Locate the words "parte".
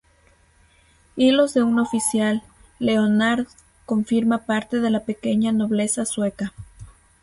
4.47-4.79